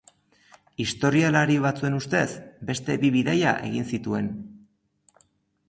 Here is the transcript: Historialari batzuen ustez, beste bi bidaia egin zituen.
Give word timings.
Historialari 0.85 1.57
batzuen 1.65 1.99
ustez, 1.99 2.23
beste 2.71 2.97
bi 3.05 3.13
bidaia 3.19 3.55
egin 3.69 3.89
zituen. 3.93 4.33